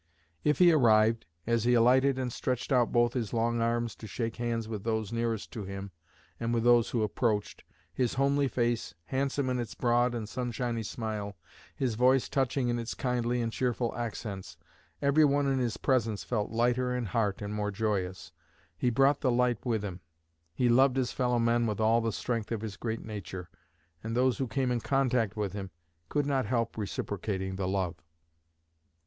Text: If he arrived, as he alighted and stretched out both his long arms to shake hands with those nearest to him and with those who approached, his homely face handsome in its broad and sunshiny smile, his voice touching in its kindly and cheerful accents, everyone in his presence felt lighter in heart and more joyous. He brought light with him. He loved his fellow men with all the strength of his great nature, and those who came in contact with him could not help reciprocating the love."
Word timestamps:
If 0.43 0.57
he 0.57 0.71
arrived, 0.71 1.27
as 1.45 1.63
he 1.63 1.75
alighted 1.75 2.17
and 2.17 2.33
stretched 2.33 2.71
out 2.71 2.91
both 2.91 3.13
his 3.13 3.33
long 3.33 3.61
arms 3.61 3.93
to 3.97 4.07
shake 4.07 4.37
hands 4.37 4.67
with 4.67 4.83
those 4.83 5.11
nearest 5.13 5.51
to 5.51 5.65
him 5.65 5.91
and 6.39 6.55
with 6.55 6.63
those 6.63 6.89
who 6.89 7.03
approached, 7.03 7.63
his 7.93 8.15
homely 8.15 8.47
face 8.47 8.95
handsome 9.05 9.47
in 9.47 9.59
its 9.59 9.75
broad 9.75 10.15
and 10.15 10.27
sunshiny 10.27 10.81
smile, 10.81 11.37
his 11.75 11.93
voice 11.93 12.27
touching 12.29 12.67
in 12.67 12.79
its 12.79 12.95
kindly 12.95 13.43
and 13.43 13.51
cheerful 13.53 13.95
accents, 13.95 14.57
everyone 15.03 15.45
in 15.45 15.59
his 15.59 15.77
presence 15.77 16.23
felt 16.23 16.49
lighter 16.49 16.95
in 16.95 17.05
heart 17.05 17.39
and 17.39 17.53
more 17.53 17.69
joyous. 17.69 18.31
He 18.75 18.89
brought 18.89 19.23
light 19.23 19.63
with 19.67 19.83
him. 19.83 20.01
He 20.55 20.67
loved 20.67 20.97
his 20.97 21.11
fellow 21.11 21.37
men 21.37 21.67
with 21.67 21.79
all 21.79 22.01
the 22.01 22.11
strength 22.11 22.51
of 22.51 22.61
his 22.61 22.75
great 22.75 23.05
nature, 23.05 23.51
and 24.03 24.17
those 24.17 24.39
who 24.39 24.47
came 24.47 24.71
in 24.71 24.79
contact 24.79 25.37
with 25.37 25.53
him 25.53 25.69
could 26.09 26.25
not 26.25 26.47
help 26.47 26.75
reciprocating 26.75 27.55
the 27.55 27.67
love." 27.67 27.97